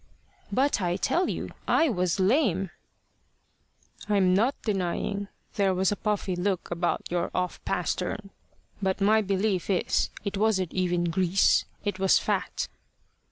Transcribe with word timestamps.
"But 0.51 0.81
I 0.81 0.95
tell 0.97 1.29
you 1.29 1.51
I 1.67 1.87
was 1.87 2.19
lame." 2.19 2.71
"I'm 4.09 4.33
not 4.33 4.59
denying 4.63 5.27
there 5.57 5.75
was 5.75 5.91
a 5.91 5.95
puffy 5.95 6.35
look 6.35 6.71
about 6.71 7.11
your 7.11 7.29
off 7.35 7.63
pastern. 7.65 8.31
But 8.81 8.99
my 8.99 9.21
belief 9.21 9.69
is, 9.69 10.09
it 10.25 10.37
wasn't 10.37 10.73
even 10.73 11.11
grease 11.11 11.65
it 11.85 11.99
was 11.99 12.17
fat." 12.17 12.67